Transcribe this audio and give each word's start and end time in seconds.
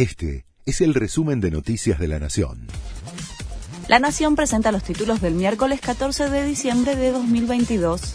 Este 0.00 0.46
es 0.64 0.80
el 0.80 0.94
resumen 0.94 1.42
de 1.42 1.50
Noticias 1.50 1.98
de 1.98 2.08
la 2.08 2.18
Nación. 2.18 2.68
La 3.86 3.98
Nación 3.98 4.34
presenta 4.34 4.72
los 4.72 4.82
títulos 4.82 5.20
del 5.20 5.34
miércoles 5.34 5.78
14 5.82 6.30
de 6.30 6.46
diciembre 6.46 6.96
de 6.96 7.12
2022. 7.12 8.14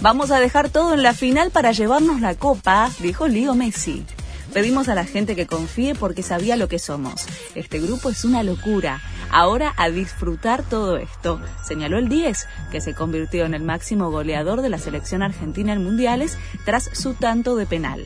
Vamos 0.00 0.30
a 0.30 0.38
dejar 0.38 0.70
todo 0.70 0.94
en 0.94 1.02
la 1.02 1.12
final 1.12 1.50
para 1.50 1.72
llevarnos 1.72 2.20
la 2.20 2.36
copa, 2.36 2.88
dijo 3.00 3.26
Leo 3.26 3.56
Messi. 3.56 4.06
Pedimos 4.54 4.88
a 4.88 4.94
la 4.94 5.04
gente 5.04 5.34
que 5.34 5.48
confíe 5.48 5.96
porque 5.96 6.22
sabía 6.22 6.54
lo 6.54 6.68
que 6.68 6.78
somos. 6.78 7.26
Este 7.56 7.80
grupo 7.80 8.08
es 8.08 8.24
una 8.24 8.44
locura. 8.44 9.02
Ahora 9.30 9.74
a 9.76 9.90
disfrutar 9.90 10.62
todo 10.62 10.96
esto, 10.96 11.40
señaló 11.64 11.98
el 11.98 12.08
10, 12.08 12.46
que 12.70 12.80
se 12.80 12.94
convirtió 12.94 13.44
en 13.44 13.54
el 13.54 13.62
máximo 13.62 14.10
goleador 14.10 14.62
de 14.62 14.70
la 14.70 14.78
selección 14.78 15.22
argentina 15.22 15.72
en 15.72 15.84
mundiales 15.84 16.38
tras 16.64 16.84
su 16.92 17.14
tanto 17.14 17.56
de 17.56 17.66
penal. 17.66 18.04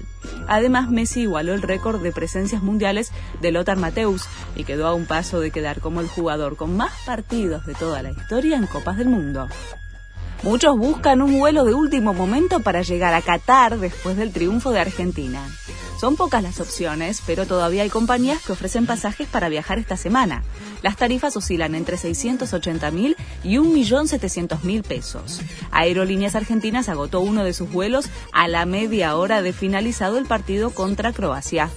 Además, 0.49 0.91
Messi 0.91 1.23
igualó 1.23 1.55
el 1.55 1.63
récord 1.63 2.03
de 2.03 2.13
presencias 2.13 2.63
mundiales 2.63 3.13
de 3.41 3.53
Lothar 3.53 3.77
Mateus 3.77 4.25
y 4.57 4.65
quedó 4.65 4.87
a 4.87 4.95
un 4.95 5.07
paso 5.07 5.41
de 5.41 5.51
quedar 5.51 5.81
como 5.81 6.01
el 6.01 6.09
jugador 6.09 6.57
con 6.57 6.77
más 6.77 6.93
partidos 7.05 7.67
de 7.67 7.75
toda 7.75 8.03
la 8.03 8.11
historia 8.11 8.57
en 8.57 8.67
Copas 8.67 8.97
del 8.97 9.09
Mundo. 9.09 9.49
Muchos 10.43 10.77
buscan 10.79 11.21
un 11.21 11.39
vuelo 11.39 11.65
de 11.65 11.75
último 11.75 12.15
momento 12.15 12.61
para 12.61 12.81
llegar 12.81 13.13
a 13.13 13.21
Qatar 13.21 13.79
después 13.79 14.17
del 14.17 14.33
triunfo 14.33 14.71
de 14.71 14.81
Argentina. 14.81 15.41
Son 16.01 16.17
pocas 16.17 16.43
las 16.43 16.61
opciones, 16.61 17.23
pero 17.27 17.45
todavía 17.45 17.83
hay 17.83 17.91
compañías 17.91 18.41
que 18.41 18.53
ofrecen 18.53 18.87
pasajes 18.87 19.29
para 19.29 19.51
viajar 19.51 19.79
esta 19.79 19.99
semana. 19.99 20.43
Las 20.81 20.97
tarifas 20.97 21.37
oscilan 21.37 21.75
entre 21.75 21.99
680 21.99 22.91
mil 22.91 23.19
y 23.45 23.59
1.700.000 23.59 24.83
pesos. 24.83 25.43
Aerolíneas 25.71 26.37
Argentinas 26.37 26.89
agotó 26.89 27.21
uno 27.21 27.45
de 27.45 27.53
sus 27.53 27.71
vuelos 27.71 28.09
a 28.33 28.49
la 28.49 28.65
media 28.65 29.15
hora 29.15 29.43
de 29.43 29.53
finalizado 29.53 30.17
el 30.17 30.25
partido 30.25 30.71
contra 30.71 31.13
Croacia. 31.13 31.69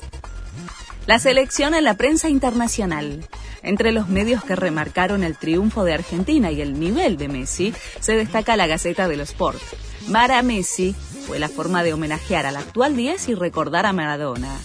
La 1.06 1.20
selección 1.20 1.76
en 1.76 1.84
la 1.84 1.96
prensa 1.96 2.30
internacional. 2.30 3.28
Entre 3.62 3.92
los 3.92 4.08
medios 4.08 4.46
que 4.46 4.56
remarcaron 4.56 5.26
el 5.26 5.36
triunfo 5.36 5.84
de 5.84 5.96
Argentina 5.96 6.50
y 6.50 6.62
el 6.62 6.80
nivel 6.80 7.18
de 7.18 7.28
Messi, 7.28 7.74
se 8.00 8.16
destaca 8.16 8.56
la 8.56 8.68
Gaceta 8.68 9.10
de 9.10 9.18
los 9.18 9.32
Sport. 9.32 9.62
Mara 10.08 10.42
Messi 10.44 10.96
fue 11.26 11.40
la 11.40 11.50
forma 11.50 11.84
de 11.84 11.94
homenajear 11.94 12.46
al 12.46 12.58
actual 12.58 12.96
10 12.96 13.30
y 13.30 13.36
recordar 13.36 13.86
a 13.86 13.94
Maradona. 13.94 14.56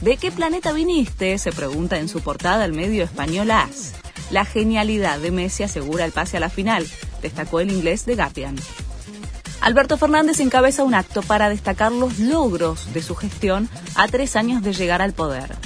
¿De 0.00 0.16
qué 0.16 0.30
planeta 0.30 0.72
viniste? 0.72 1.38
se 1.38 1.52
pregunta 1.52 1.98
en 1.98 2.08
su 2.08 2.20
portada 2.20 2.64
el 2.64 2.72
medio 2.72 3.04
español 3.04 3.50
AS. 3.50 3.94
La 4.30 4.44
genialidad 4.44 5.18
de 5.18 5.30
Messi 5.30 5.62
asegura 5.62 6.04
el 6.04 6.12
pase 6.12 6.36
a 6.36 6.40
la 6.40 6.50
final, 6.50 6.86
destacó 7.22 7.60
el 7.60 7.70
inglés 7.70 8.04
de 8.04 8.16
Gapian. 8.16 8.56
Alberto 9.60 9.96
Fernández 9.96 10.40
encabeza 10.40 10.84
un 10.84 10.94
acto 10.94 11.22
para 11.22 11.48
destacar 11.48 11.92
los 11.92 12.18
logros 12.18 12.92
de 12.92 13.02
su 13.02 13.16
gestión 13.16 13.68
a 13.96 14.06
tres 14.06 14.36
años 14.36 14.62
de 14.62 14.72
llegar 14.72 15.02
al 15.02 15.14
poder. 15.14 15.56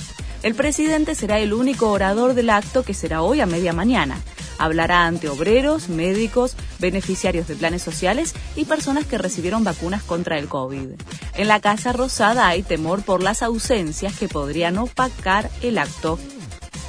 El 0.42 0.54
presidente 0.54 1.14
será 1.14 1.38
el 1.38 1.52
único 1.52 1.90
orador 1.90 2.34
del 2.34 2.50
acto 2.50 2.84
que 2.84 2.94
será 2.94 3.22
hoy 3.22 3.40
a 3.40 3.46
media 3.46 3.72
mañana. 3.72 4.18
Hablará 4.58 5.06
ante 5.06 5.28
obreros, 5.28 5.88
médicos, 5.88 6.56
beneficiarios 6.82 7.48
de 7.48 7.56
planes 7.56 7.80
sociales 7.80 8.34
y 8.56 8.66
personas 8.66 9.06
que 9.06 9.16
recibieron 9.16 9.64
vacunas 9.64 10.02
contra 10.02 10.38
el 10.38 10.48
COVID. 10.48 10.90
En 11.36 11.48
la 11.48 11.60
Casa 11.60 11.94
Rosada 11.94 12.48
hay 12.48 12.62
temor 12.62 13.02
por 13.02 13.22
las 13.22 13.42
ausencias 13.42 14.18
que 14.18 14.28
podrían 14.28 14.76
opacar 14.76 15.50
el 15.62 15.78
acto. 15.78 16.18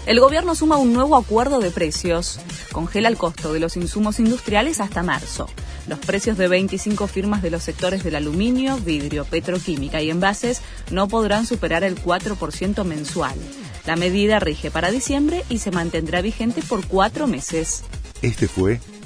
El 0.05 0.19
gobierno 0.19 0.53
suma 0.53 0.75
un 0.75 0.91
nuevo 0.91 1.15
acuerdo 1.15 1.61
de 1.61 1.71
precios. 1.71 2.41
Congela 2.73 3.07
el 3.07 3.15
costo 3.15 3.53
de 3.53 3.61
los 3.61 3.77
insumos 3.77 4.19
industriales 4.19 4.81
hasta 4.81 5.01
marzo. 5.01 5.47
Los 5.87 5.99
precios 5.99 6.37
de 6.37 6.49
25 6.49 7.07
firmas 7.07 7.41
de 7.41 7.51
los 7.51 7.63
sectores 7.63 8.03
del 8.03 8.15
aluminio, 8.15 8.75
vidrio, 8.77 9.23
petroquímica 9.23 10.01
y 10.01 10.09
envases 10.09 10.61
no 10.91 11.07
podrán 11.07 11.45
superar 11.45 11.85
el 11.85 11.95
4% 11.95 12.83
mensual. 12.83 13.35
La 13.85 13.95
medida 13.95 14.39
rige 14.39 14.71
para 14.71 14.91
diciembre 14.91 15.43
y 15.47 15.59
se 15.59 15.71
mantendrá 15.71 16.21
vigente 16.21 16.61
por 16.61 16.85
cuatro 16.85 17.27
meses. 17.27 17.83
Este 18.21 18.47
fue 18.47 18.79